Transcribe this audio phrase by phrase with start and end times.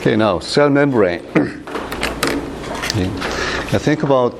[0.00, 1.20] Okay, now cell membrane.
[1.36, 3.10] okay.
[3.70, 4.32] Now think about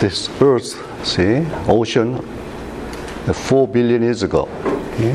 [0.00, 4.48] this Earth, see, ocean, uh, four billion years ago.
[4.94, 5.12] Okay.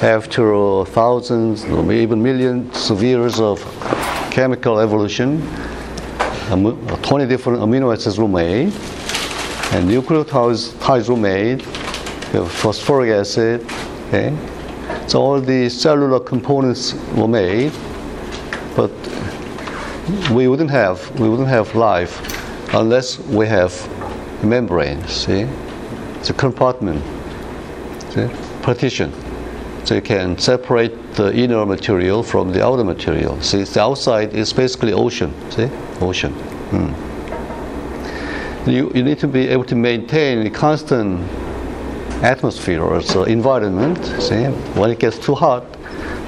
[0.00, 3.58] After uh, thousands, or even millions of years of
[4.30, 5.42] chemical evolution,
[6.52, 8.72] um, 20 different amino acids were made,
[9.72, 11.64] and nucleotides were made,
[12.48, 13.66] phosphoric acid,
[14.06, 14.32] okay.
[15.08, 17.72] So all the cellular components were made,
[18.76, 18.90] but
[20.30, 22.20] we wouldn't have we wouldn't have life
[22.74, 23.72] unless we have
[24.44, 25.06] membrane.
[25.08, 25.46] See,
[26.18, 27.02] it's a compartment,
[28.10, 28.28] see?
[28.62, 29.12] partition,
[29.84, 33.40] so you can separate the inner material from the outer material.
[33.40, 35.32] See, the outside is basically ocean.
[35.50, 35.68] See,
[36.00, 36.32] ocean.
[36.70, 36.92] Hmm.
[38.68, 41.20] You, you need to be able to maintain a constant
[42.22, 44.02] atmosphere or so environment.
[44.22, 44.44] See,
[44.80, 45.64] when it gets too hot,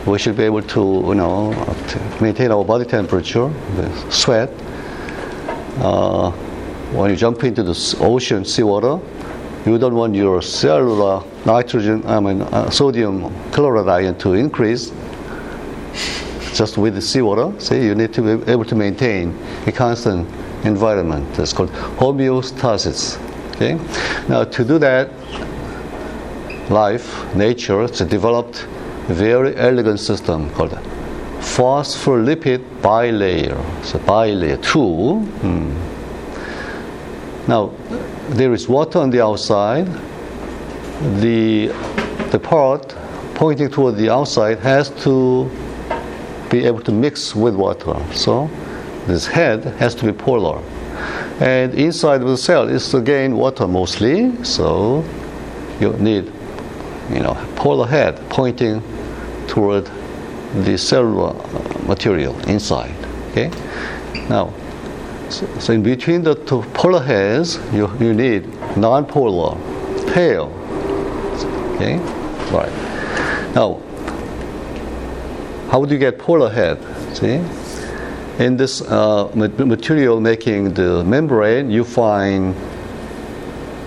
[0.06, 1.52] we should be able to, you know,
[1.88, 4.48] to maintain our body temperature, the sweat.
[5.78, 6.30] Uh,
[6.92, 9.00] when you jump into the ocean, seawater,
[9.66, 14.92] you don't want your cellular nitrogen, I mean, uh, sodium chloride ion to increase
[16.54, 17.58] just with the seawater.
[17.60, 20.28] See, you need to be able to maintain a constant
[20.64, 21.34] environment.
[21.34, 23.20] That's called homeostasis.
[23.56, 23.74] Okay.
[24.28, 25.10] Now, to do that,
[26.70, 28.66] life, nature, it's developed
[29.08, 30.72] very elegant system called
[31.40, 33.56] phospholipid bilayer.
[33.84, 35.20] So bilayer two.
[35.40, 35.72] Hmm.
[37.48, 37.72] Now
[38.30, 39.86] there is water on the outside.
[41.20, 41.68] The
[42.30, 42.94] the part
[43.34, 45.48] pointing toward the outside has to
[46.50, 47.96] be able to mix with water.
[48.12, 48.50] So
[49.06, 50.60] this head has to be polar.
[51.38, 54.32] And inside of the cell is again water mostly.
[54.44, 55.04] So
[55.80, 56.32] you need
[57.12, 58.82] you know polar head pointing
[59.56, 59.90] toward
[60.66, 61.32] the cellular
[61.86, 62.94] material inside.
[63.30, 63.48] Okay.
[64.28, 64.52] Now,
[65.30, 68.42] so, in between the two polar heads, you, you need
[68.76, 69.56] non-polar
[70.12, 70.52] tail.
[71.74, 71.96] Okay.
[72.52, 72.74] Right.
[73.54, 73.80] Now,
[75.70, 76.76] how do you get polar head?
[77.16, 77.40] See,
[78.38, 82.54] in this uh, material making the membrane, you find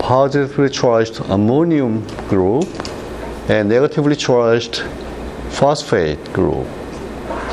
[0.00, 2.66] positively charged ammonium group
[3.48, 4.82] and negatively charged
[5.60, 6.66] phosphate group.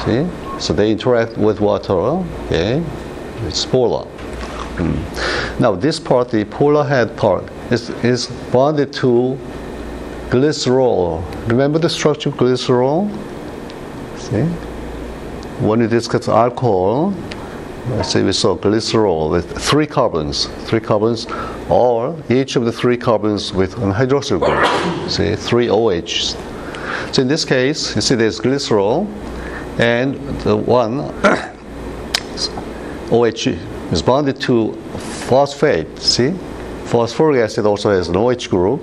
[0.06, 0.26] See?
[0.60, 1.94] So they interact with water,
[2.46, 2.82] okay?
[3.46, 4.08] It's polar.
[4.78, 5.60] Mm.
[5.60, 9.38] Now this part, the polar head part, is, is bonded to
[10.30, 11.22] glycerol.
[11.50, 13.12] Remember the structure of glycerol?
[14.18, 14.44] See?
[15.66, 17.14] When you discuss alcohol,
[17.90, 21.28] let's say we saw glycerol with three carbons, three carbons,
[21.70, 25.12] or each of the three carbons with an hydroxyl group.
[25.12, 26.38] See, three OHs.
[27.12, 29.08] So in this case, you see there's glycerol,
[29.80, 31.00] and the one
[33.12, 33.48] OH
[33.92, 34.74] is bonded to
[35.28, 36.00] phosphate.
[36.00, 36.32] See,
[36.86, 38.82] phosphoric acid also has an OH group.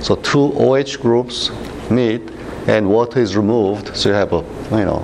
[0.00, 1.50] So two OH groups
[1.90, 2.22] meet,
[2.66, 3.96] and water is removed.
[3.96, 5.02] So you have a you know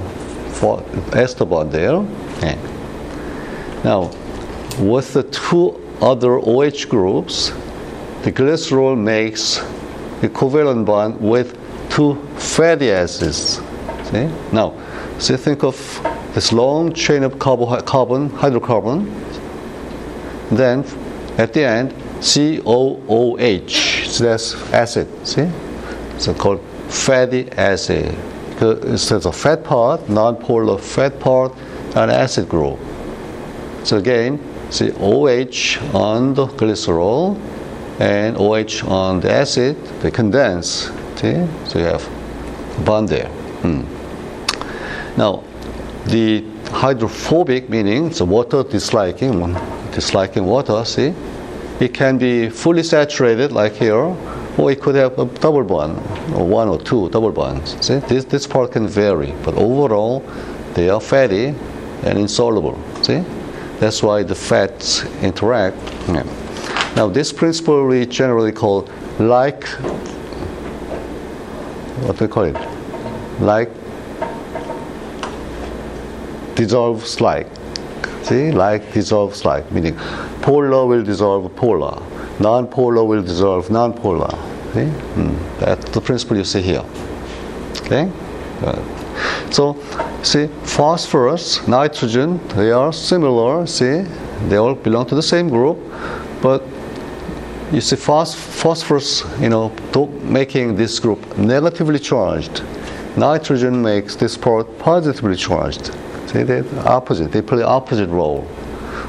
[1.13, 2.05] ester bond there.
[3.85, 4.11] Now,
[4.79, 7.51] with the two other OH groups,
[8.23, 9.59] the glycerol makes
[10.23, 11.59] a covalent bond with
[11.95, 13.61] two fatty acids.
[14.11, 14.29] See?
[14.53, 14.75] Now,
[15.21, 15.77] so think of
[16.35, 19.07] this long chain of carbon, hydrocarbon.
[20.51, 20.85] Then,
[21.39, 24.07] at the end, COOH.
[24.07, 25.07] So that's acid.
[25.27, 25.49] See?
[26.19, 28.15] So called fatty acid.
[28.59, 31.57] There's a fat part, non-polar fat part,
[31.95, 32.79] and acid group.
[33.85, 34.41] So again,
[34.71, 37.39] see OH on the glycerol
[38.01, 42.09] and OH on the acid, they condense So you have
[42.85, 43.29] bond there.
[43.63, 43.83] Hmm.
[45.17, 45.45] Now,
[46.07, 49.55] the hydrophobic meaning the water disliking,
[49.93, 50.85] disliking water.
[50.85, 51.15] See,
[51.81, 54.17] it can be fully saturated like here,
[54.59, 55.99] or it could have a double bond,
[56.35, 57.77] or one or two double bonds.
[57.87, 60.23] See, this this part can vary, but overall,
[60.75, 61.55] they are fatty
[62.05, 62.79] and insoluble.
[63.03, 63.25] See,
[63.81, 65.77] that's why the fats interact.
[66.09, 66.25] Yeah.
[66.97, 68.89] Now, this principle we generally call
[69.19, 69.67] like
[72.05, 72.57] what we call it?
[73.41, 73.71] Like
[76.55, 77.49] dissolves like.
[78.23, 79.97] See, like dissolves like, meaning
[80.41, 82.01] polar will dissolve polar,
[82.41, 84.31] non-polar will dissolve non-polar.
[84.73, 84.89] See,
[85.21, 85.59] mm.
[85.59, 86.85] that's the principle you see here.
[87.83, 88.11] Okay.
[89.51, 89.77] So,
[90.23, 93.67] see, phosphorus, nitrogen, they are similar.
[93.67, 94.05] See,
[94.49, 95.79] they all belong to the same group,
[96.41, 96.63] but
[97.75, 99.71] you see phosphorus, you know,
[100.23, 102.63] making this group negatively charged.
[103.17, 105.87] Nitrogen makes this part positively charged.
[106.29, 107.33] See, they opposite.
[107.33, 108.47] They play opposite role.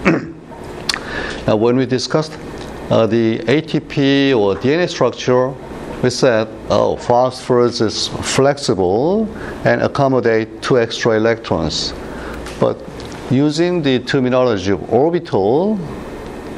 [1.48, 2.38] now, when we discussed
[2.90, 5.54] uh, the ATP or DNA structure,
[6.02, 9.28] we said, oh, phosphorus is flexible
[9.64, 11.94] and accommodate two extra electrons.
[12.60, 12.82] But
[13.30, 15.80] using the terminology of orbital,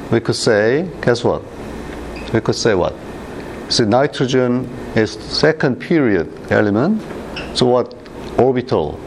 [0.10, 1.44] we could say, guess what?
[2.34, 2.94] We could say what?
[3.70, 4.66] So nitrogen
[4.96, 7.02] is second period element.
[7.56, 7.94] So what
[8.38, 9.00] orbital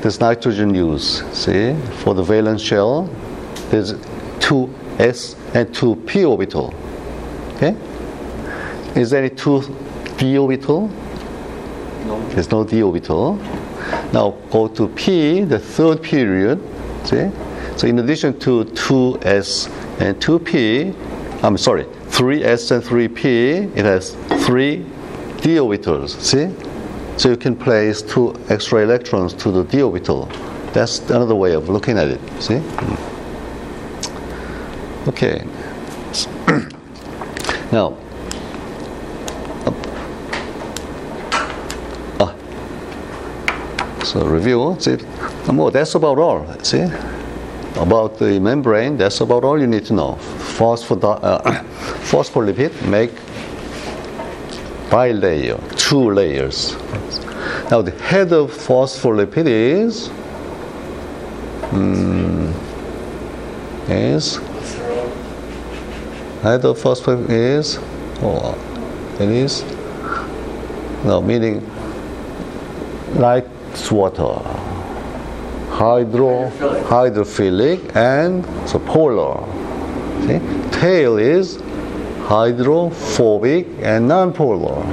[0.00, 1.22] does nitrogen use?
[1.32, 3.04] See, for the valence shell,
[3.70, 3.94] there's
[4.40, 6.74] two s and two p orbital.
[7.56, 7.76] Okay?
[8.94, 9.62] Is there any two
[10.16, 10.88] d orbital?
[12.06, 12.28] No.
[12.30, 13.36] There's no d orbital.
[14.12, 16.60] Now go to p, the third period.
[17.04, 17.30] See?
[17.76, 19.70] So in addition to 2s
[20.00, 20.94] and 2p,
[21.42, 24.14] I'm sorry, 3s and 3p, it has
[24.44, 24.84] three
[25.40, 26.10] d orbitals.
[26.20, 26.54] See?
[27.16, 30.26] So you can place two extra electrons to the d orbital.
[30.72, 32.20] That's another way of looking at it.
[32.42, 32.58] See?
[32.58, 33.10] Mm.
[35.08, 35.44] Okay.
[37.72, 37.96] now,
[42.20, 42.34] ah,
[44.04, 44.76] so review.
[44.78, 44.98] See,
[45.50, 45.70] more.
[45.70, 46.46] That's about all.
[46.62, 46.86] See,
[47.76, 48.96] about the membrane.
[48.96, 50.18] That's about all you need to know.
[50.56, 51.40] Phosphod- uh,
[52.10, 53.12] phospholipid make
[54.90, 56.74] bilayer, two layers.
[57.70, 60.08] Now the head of phospholipid is
[61.70, 62.50] hmm,
[63.88, 64.36] is
[66.42, 67.78] head of phospholipid is
[68.22, 68.54] oh,
[69.20, 69.62] it is
[71.04, 71.64] no meaning
[73.14, 73.46] like
[73.90, 74.59] water
[75.80, 76.50] hydro
[76.92, 79.40] hydrophilic and so polar
[80.26, 80.38] see?
[80.78, 81.58] Tail is
[82.28, 84.84] hydrophobic and non-polar.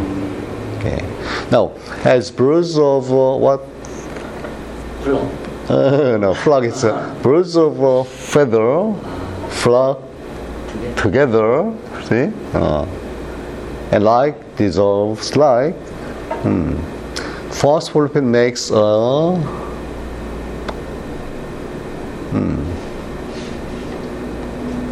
[0.78, 1.04] Okay.
[1.52, 1.74] Now
[2.06, 3.62] as birds of uh, what?
[5.68, 8.94] Uh, no flock it's uh, birds of uh, feather
[9.50, 10.00] flock
[10.96, 11.74] together
[12.08, 12.32] see?
[12.54, 12.86] Uh,
[13.92, 15.76] and like dissolves like
[16.44, 16.72] hmm.
[17.52, 18.88] phospholipid makes a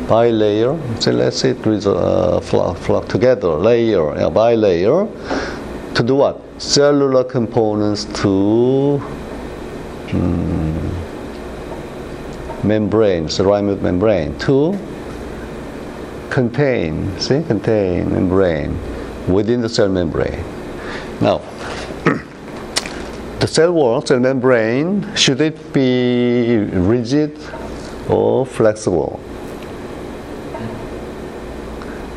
[0.05, 5.07] hmm, bilayer so let's say it is uh, flock, flock together layer yeah, bilayer
[5.95, 8.97] to do what cellular components to
[10.09, 10.89] hmm,
[12.67, 14.77] membrane ceramic membrane to
[16.35, 18.77] contain, see, contain membrane
[19.25, 20.43] within the cell membrane.
[21.21, 21.37] Now,
[23.39, 27.39] the cell wall, cell membrane, should it be rigid
[28.09, 29.17] or flexible?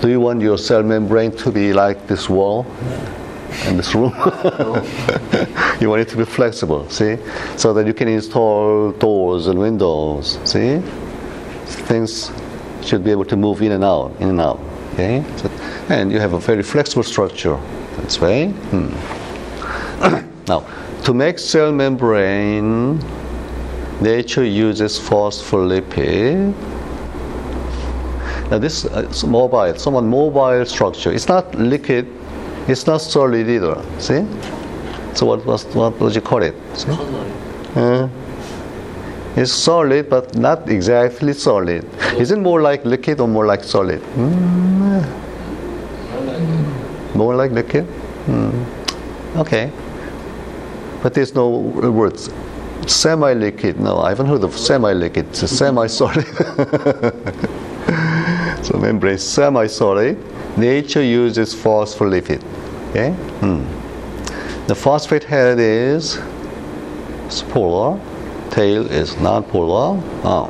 [0.00, 2.64] Do you want your cell membrane to be like this wall
[3.66, 4.12] in this room?
[5.80, 7.16] you want it to be flexible, see?
[7.56, 10.80] So that you can install doors and windows, see?
[11.88, 12.30] Things
[12.82, 14.60] should be able to move in and out, in and out.
[14.94, 15.48] Okay, so,
[15.88, 17.58] and you have a very flexible structure
[17.96, 18.48] That's way.
[18.70, 18.88] Hmm.
[20.46, 20.66] now,
[21.04, 22.98] to make cell membrane,
[24.00, 26.54] nature uses phospholipid.
[28.50, 31.12] Now, this uh, is mobile, somewhat mobile structure.
[31.12, 32.06] It's not liquid.
[32.66, 33.82] It's not solid either.
[33.98, 34.24] See?
[35.14, 36.54] So what was what would you call it?
[36.74, 36.90] See?
[37.76, 38.08] Uh,
[39.36, 41.84] it's solid, but not exactly solid.
[42.18, 44.00] Is it more like liquid or more like solid?
[44.16, 45.04] Mm,
[47.14, 47.86] more like liquid?
[48.26, 48.64] Mm.
[49.36, 49.70] Okay.
[51.02, 52.30] But there's no words.
[52.86, 53.78] Semi-liquid.
[53.78, 55.26] No, I haven't heard of semi-liquid.
[55.28, 56.24] It's a semi-solid.
[58.68, 60.16] so membrane semi-solid.
[60.58, 62.42] Nature uses phospholipid.
[62.90, 63.12] Okay.
[63.40, 63.64] Hmm.
[64.66, 66.18] The phosphate head is
[67.48, 67.98] polar
[68.50, 70.02] tail is non-polar.
[70.24, 70.44] Uh,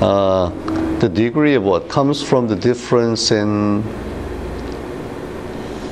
[0.04, 3.82] uh, the degree of what comes from the difference in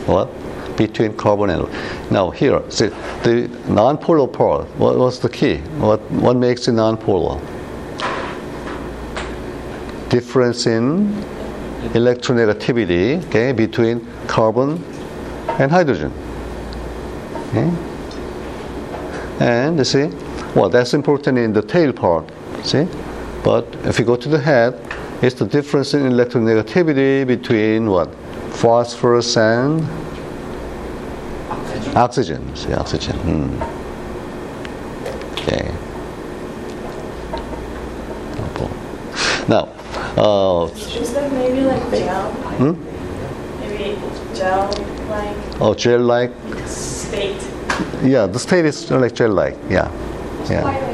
[0.06, 0.28] what
[0.76, 1.68] between carbon and
[2.10, 2.88] now here see
[3.24, 4.66] the non-polar part.
[4.76, 5.56] What was the key?
[5.78, 7.40] What what makes it non-polar?
[10.12, 11.08] Difference in
[11.94, 14.84] electronegativity, okay, between carbon
[15.58, 16.12] and hydrogen.
[17.48, 17.70] Okay?
[19.40, 20.10] And you see,
[20.54, 22.30] well, that's important in the tail part,
[22.62, 22.86] see?
[23.42, 24.78] But if you go to the head,
[25.22, 28.14] it's the difference in electronegativity between what?
[28.50, 29.82] Phosphorus and
[31.96, 32.54] oxygen.
[32.54, 33.16] See, oxygen.
[33.16, 33.62] Hmm.
[35.32, 35.74] Okay.
[39.48, 39.68] Now,
[40.16, 42.30] uh, Is maybe like gel?
[42.60, 43.60] hmm?
[43.60, 43.96] Maybe
[44.34, 44.70] gel
[45.08, 46.32] like oh, gel-like.
[46.66, 47.42] state.
[48.02, 49.56] yeah, the state is like gel-like.
[49.68, 49.90] Yeah,
[50.48, 50.92] yeah.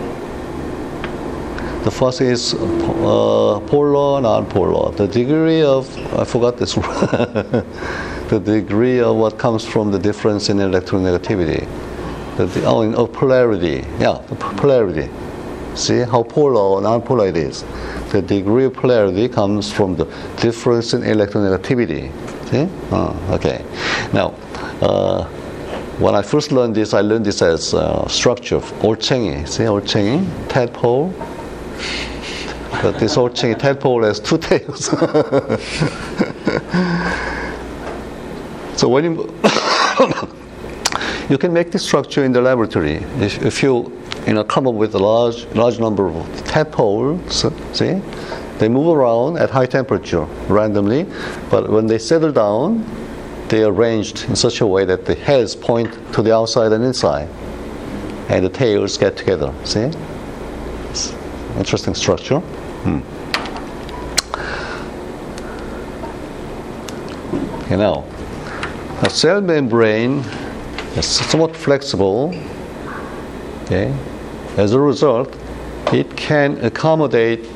[1.85, 4.93] The first is uh, polar, non-polar.
[4.97, 6.75] The degree of I forgot this.
[6.75, 11.67] the degree of what comes from the difference in electronegativity.
[12.37, 13.87] The, oh, in, oh, polarity.
[13.99, 15.09] Yeah, the polarity.
[15.79, 17.65] See how polar or non-polar it is.
[18.11, 20.07] The degree of polarity comes from the
[20.41, 22.11] difference in electronegativity.
[22.51, 22.69] See?
[22.91, 23.65] Oh, okay.
[24.13, 24.35] Now,
[24.83, 25.23] uh,
[26.01, 29.47] when I first learned this, I learned this as uh, structure of 올챙이.
[29.47, 30.49] See 올챙이?
[30.49, 31.13] Tadpole.
[32.83, 34.87] But this 올챙이 tadpole has two tails.
[38.77, 39.33] so when you
[41.29, 43.93] you can make this structure in the laboratory if, if you
[44.27, 47.45] you know come up with a large large number of tadpoles.
[47.73, 48.01] See,
[48.59, 51.07] they move around at high temperature randomly,
[51.51, 52.85] but when they settle down,
[53.49, 56.85] they are arranged in such a way that the heads point to the outside and
[56.85, 57.29] inside,
[58.29, 59.55] and the tails get together.
[59.65, 59.91] See,
[60.91, 61.15] it's
[61.57, 62.41] interesting structure.
[62.41, 63.01] Hmm.
[67.65, 68.05] Okay, now,
[69.03, 70.25] a cell membrane
[71.07, 72.35] somewhat flexible.
[73.65, 73.95] Okay,
[74.57, 75.37] as a result,
[75.93, 77.47] it can accommodate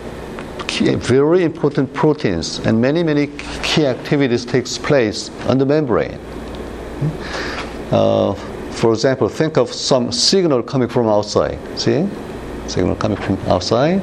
[0.66, 3.26] key, very important proteins and many many
[3.62, 6.18] key activities takes place on the membrane.
[7.90, 8.34] Uh,
[8.72, 11.58] for example, think of some signal coming from outside.
[11.78, 12.08] See,
[12.68, 14.00] signal coming from outside,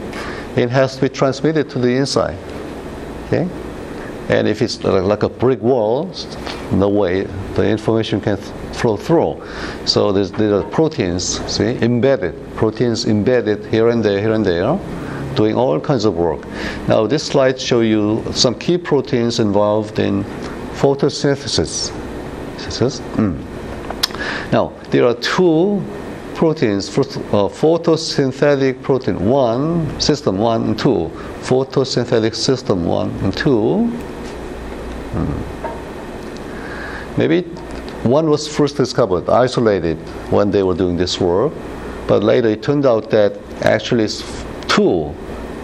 [0.57, 2.37] it has to be transmitted to the inside.
[3.27, 3.47] Okay,
[4.29, 6.13] and if it's like a brick wall,
[6.71, 7.23] no way
[7.55, 8.37] the information can
[8.73, 9.41] flow through.
[9.85, 14.79] So there's, there are proteins, see, embedded, proteins embedded here and there, here and there,
[15.35, 16.45] doing all kinds of work.
[16.87, 20.23] Now this slide shows you some key proteins involved in
[20.79, 21.91] photosynthesis.
[23.15, 24.51] Mm.
[24.51, 25.81] Now there are two
[26.35, 27.01] proteins, uh,
[27.49, 31.11] photosynthetic protein one, system one and two,
[31.41, 33.87] photosynthetic system one and two.
[35.11, 35.58] Hmm.
[37.19, 37.41] Maybe
[38.03, 39.97] one was first discovered, isolated,
[40.31, 41.51] when they were doing this work,
[42.07, 44.23] but later it turned out that actually it's
[44.69, 45.13] two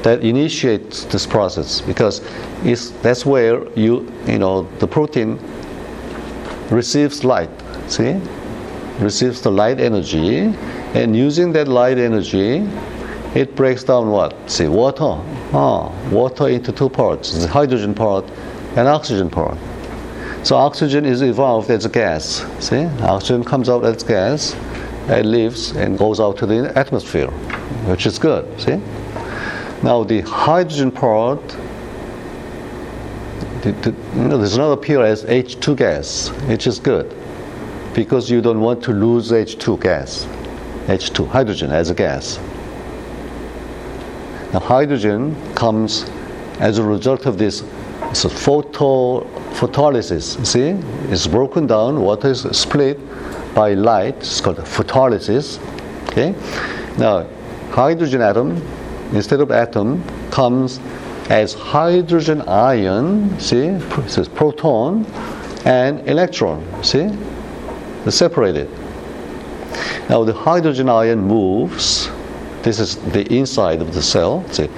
[0.04, 2.20] that initiates this process because
[2.66, 5.40] it's, that's where you, you know, the protein
[6.72, 7.50] receives light,
[7.88, 8.20] see?
[9.00, 10.54] Receives the light energy,
[10.94, 12.68] and using that light energy,
[13.34, 14.36] it breaks down what?
[14.52, 15.22] See, water.
[15.54, 18.26] Ah, water into two parts the hydrogen part
[18.76, 19.58] and oxygen part.
[20.46, 22.46] So oxygen is evolved as a gas.
[22.60, 24.54] See, oxygen comes out as gas,
[25.08, 27.32] and leaves and goes out to the atmosphere,
[27.90, 28.46] which is good.
[28.62, 28.80] See.
[29.82, 31.42] Now the hydrogen part,
[33.64, 37.12] the, the, you know, does not appear as H2 gas, which is good,
[37.96, 40.26] because you don't want to lose H2 gas,
[40.86, 42.38] H2 hydrogen as a gas.
[44.54, 46.04] Now hydrogen comes
[46.60, 47.64] as a result of this
[48.14, 50.46] so photo photolysis.
[50.46, 50.76] See,
[51.12, 52.02] it's broken down.
[52.02, 53.00] Water is split
[53.54, 54.18] by light.
[54.18, 55.60] It's called photolysis.
[56.10, 56.36] Okay.
[56.98, 57.28] Now,
[57.72, 58.62] hydrogen atom
[59.14, 60.80] instead of atom comes
[61.30, 63.40] as hydrogen ion.
[63.40, 65.06] See, it says proton
[65.66, 66.84] and electron.
[66.84, 68.70] See, they're separated.
[70.10, 72.10] Now the hydrogen ion moves.
[72.62, 74.48] This is the inside of the cell.
[74.52, 74.70] See,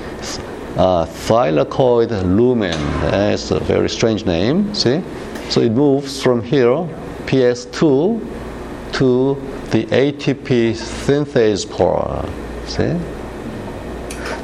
[0.78, 2.80] uh, thylakoid lumen.
[3.12, 4.74] That's a very strange name.
[4.74, 5.02] See,
[5.50, 6.88] so it moves from here,
[7.26, 9.36] PS2, to
[9.72, 12.26] the ATP synthase pore,
[12.68, 12.96] See.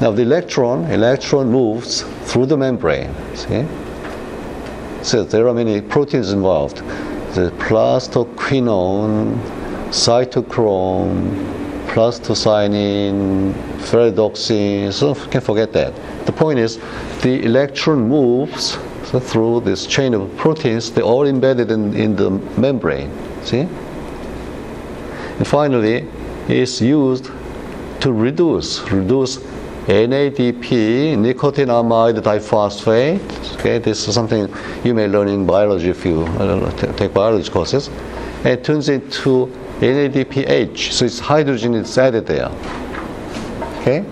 [0.02, 3.14] Now the electron, electron moves through the membrane.
[3.36, 3.66] See.
[5.04, 6.78] So there are many proteins involved.
[7.36, 9.38] The plastoquinone,
[9.90, 15.94] cytochrome, plastocyanin, ferredoxin, so can forget that.
[16.26, 16.78] The point is,
[17.22, 18.78] the electron moves
[19.20, 23.12] through this chain of proteins, they're all embedded in, in the membrane.
[23.44, 23.68] See?
[25.38, 26.08] And finally,
[26.48, 27.26] it's used
[28.00, 29.38] to reduce, reduce
[29.88, 33.60] NADP, nicotinamide diphosphate.
[33.60, 34.54] Okay, this is something
[34.84, 37.90] you may learn in biology if you know, take biology courses.
[38.40, 39.48] And it turns into
[39.80, 42.50] NADPH, so it's hydrogen is added there.
[43.82, 44.06] Okay,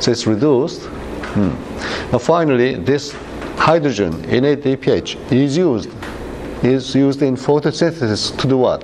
[0.00, 0.88] so it's reduced.
[1.34, 2.12] Hmm.
[2.12, 3.12] Now finally, this
[3.56, 5.90] hydrogen NADPH is used
[6.62, 8.82] is used in photosynthesis to do what?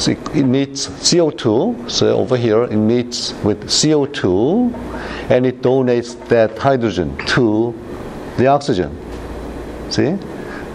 [0.00, 1.90] So it emits CO2.
[1.90, 4.72] So over here it meets with CO2,
[5.30, 7.74] and it donates that hydrogen to
[8.38, 8.96] the oxygen.
[9.90, 10.16] See?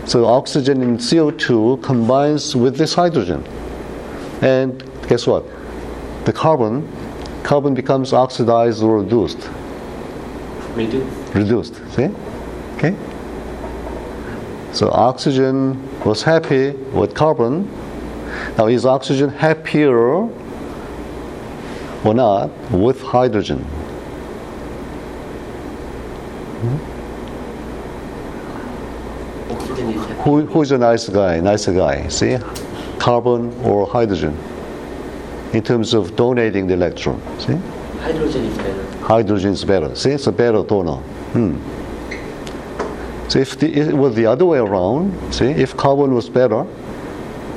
[0.06, 3.44] So oxygen and CO2 combines with this hydrogen.
[4.42, 5.44] And guess what?
[6.25, 6.88] The carbon,
[7.46, 9.50] carbon becomes oxidized or reduced.
[10.74, 11.14] Reduce.
[11.36, 11.75] Reduced.
[11.94, 12.10] See?
[12.75, 12.96] Okay?
[14.74, 17.70] So oxygen was happy with carbon.
[18.58, 19.96] Now is oxygen happier
[22.04, 23.64] or not with hydrogen?
[26.64, 26.96] Happy.
[30.24, 31.40] Who, who's a nice guy?
[31.40, 32.08] Nicer guy?
[32.08, 32.38] See?
[32.98, 34.36] Carbon or hydrogen?
[35.56, 37.18] In terms of donating the electron.
[37.40, 37.56] See?
[38.00, 38.98] Hydrogen is better.
[38.98, 39.96] hydrogen is better.
[39.96, 40.98] See, it's a better donor.
[41.32, 41.56] Hmm.
[43.30, 46.68] So if the, it was the other way around, see, if carbon was better,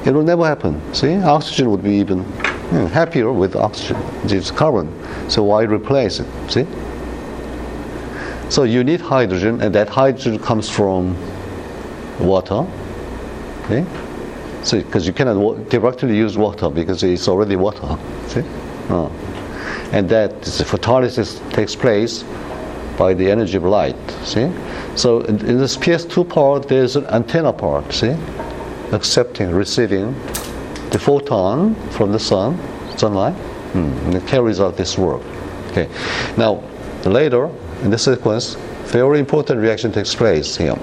[0.04, 0.80] it will never happen.
[0.94, 4.00] See, oxygen would be even hmm, happier with oxygen.
[4.24, 4.88] It's carbon,
[5.28, 6.28] so why replace it?
[6.48, 6.66] See.
[8.48, 11.16] So you need hydrogen, and that hydrogen comes from
[12.20, 12.64] water.
[13.64, 13.84] Okay?
[14.62, 17.98] So because you cannot wa- directly use water because it's already water.
[18.28, 18.42] See.
[18.90, 19.10] Oh
[19.92, 22.24] and that is- photolysis takes place
[22.96, 23.96] by the energy of light.
[24.24, 24.50] See,
[24.96, 27.92] so in, in this PS2 part, there's an antenna part.
[27.92, 28.14] See,
[28.92, 30.14] accepting, receiving
[30.90, 32.58] the photon from the sun,
[32.96, 33.34] sunlight,
[33.72, 35.22] hmm, and it carries out this work.
[35.70, 35.88] Okay,
[36.36, 36.62] now
[37.04, 37.48] later
[37.82, 40.76] in the sequence, very important reaction takes place here.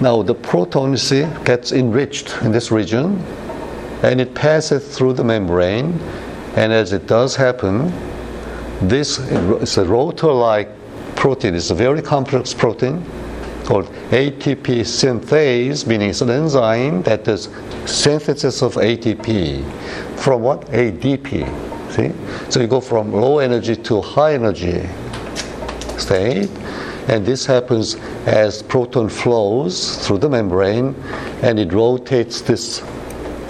[0.00, 3.18] Now the proton, see, gets enriched in this region,
[4.02, 5.98] and it passes through the membrane.
[6.56, 7.92] And as it does happen,
[8.82, 10.68] this is a rotor-like
[11.16, 11.54] protein.
[11.54, 13.04] It's a very complex protein
[13.64, 17.48] called ATP synthase, meaning it's an enzyme that does
[17.86, 19.64] synthesis of ATP
[20.18, 20.66] from what?
[20.66, 21.92] ADP.
[21.92, 22.12] See?
[22.50, 24.86] So you go from low energy to high energy
[25.98, 26.50] state,
[27.08, 27.96] and this happens
[28.26, 30.94] as proton flows through the membrane,
[31.42, 32.82] and it rotates this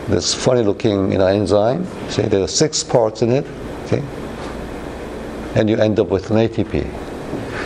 [0.09, 1.87] this funny looking you know, enzyme.
[2.11, 3.47] See, there are six parts in it.
[3.85, 4.03] Okay,
[5.55, 6.85] and you end up with an ATP.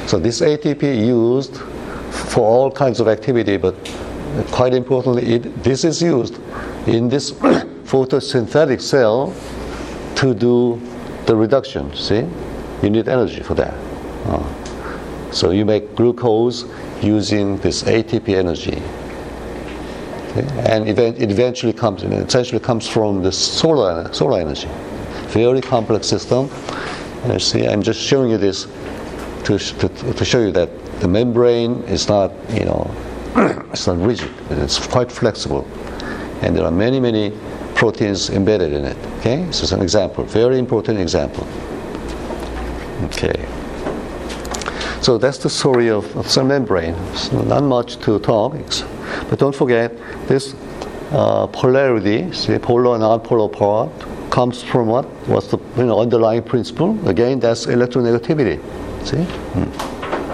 [0.09, 1.57] So this ATP used
[2.11, 3.75] for all kinds of activity, but
[4.51, 6.39] quite importantly, it, this is used
[6.87, 7.33] in this
[7.89, 9.35] photosynthetic cell
[10.17, 10.81] to do
[11.27, 11.95] the reduction.
[11.95, 12.27] See,
[12.83, 13.75] you need energy for that.
[14.27, 14.58] Uh,
[15.31, 16.65] so you make glucose
[17.03, 18.83] using this ATP energy.
[20.31, 20.47] Okay?
[20.71, 20.99] And it
[21.31, 24.69] eventually comes, it essentially comes from the solar, solar energy.
[25.29, 26.49] Very complex system.
[27.25, 28.67] And you see, I'm just showing you this
[29.45, 32.91] to, to, to show you that the membrane is not, you know,
[33.73, 34.31] it's not rigid.
[34.51, 35.67] It's quite flexible.
[36.43, 37.37] And there are many, many
[37.75, 38.97] proteins embedded in it.
[39.19, 39.47] Okay?
[39.51, 41.47] So it's an example, very important example.
[43.05, 43.58] Okay.
[45.09, 46.95] So that's the story of, of cell membrane.
[47.15, 48.53] So not much to talk,
[49.31, 49.97] but don't forget
[50.29, 50.55] this
[51.13, 53.91] uh, polarity, see, polar and non-polar part,
[54.31, 55.07] comes from what?
[55.27, 57.09] What's the you know, underlying principle?
[57.09, 58.61] Again, that's electronegativity.
[59.07, 59.25] See?
[59.25, 59.98] Hmm.